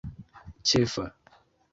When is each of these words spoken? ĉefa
ĉefa 0.69 1.05